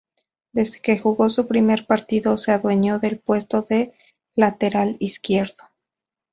Desde 0.51 0.79
que 0.81 0.97
jugó 0.97 1.29
su 1.29 1.47
primer 1.47 1.85
partido 1.85 2.35
se 2.35 2.51
adueñó 2.51 2.97
del 2.97 3.19
puesto 3.19 3.61
de 3.61 3.93
lateral 4.33 4.97
izquierdo. 4.99 5.65